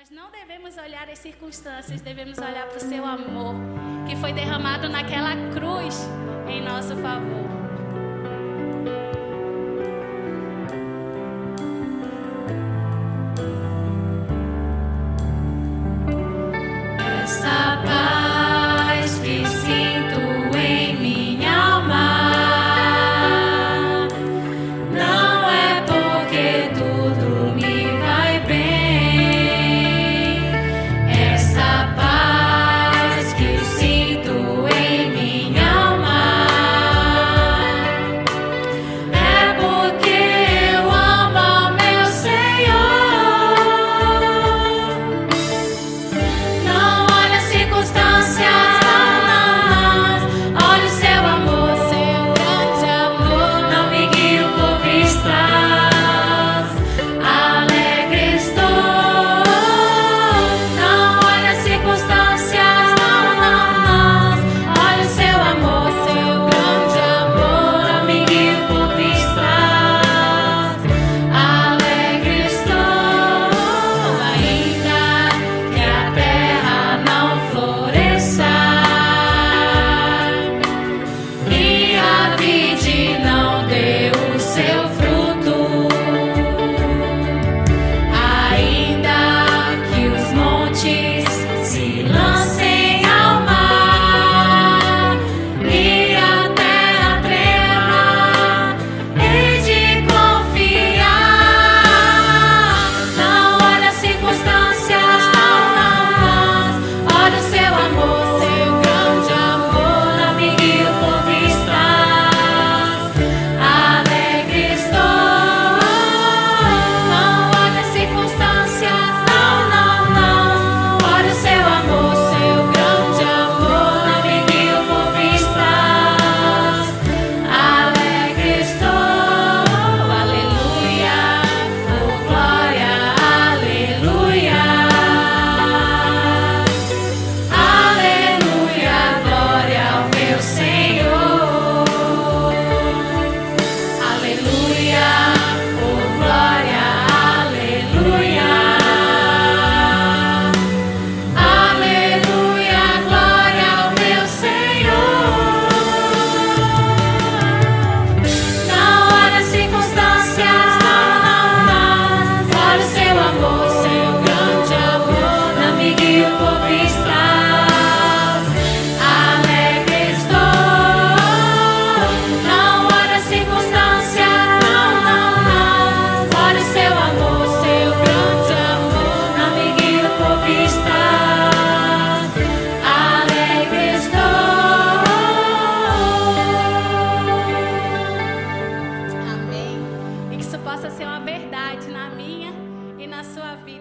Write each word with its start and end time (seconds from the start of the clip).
Nós 0.00 0.08
não 0.08 0.30
devemos 0.30 0.78
olhar 0.78 1.10
as 1.10 1.18
circunstâncias, 1.18 2.00
devemos 2.00 2.38
olhar 2.38 2.66
para 2.66 2.78
o 2.78 2.80
seu 2.80 3.04
amor, 3.04 3.54
que 4.08 4.16
foi 4.16 4.32
derramado 4.32 4.88
naquela 4.88 5.32
cruz 5.52 6.08
em 6.48 6.62
nosso 6.62 6.96
favor. 6.96 7.59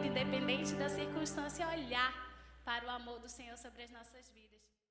Independente 0.09 0.75
da 0.75 0.89
circunstância, 0.89 1.67
olhar 1.67 2.13
para 2.63 2.85
o 2.85 2.89
amor 2.89 3.19
do 3.19 3.27
Senhor 3.27 3.57
sobre 3.57 3.83
as 3.83 3.89
nossas 3.89 4.29
vidas. 4.29 4.68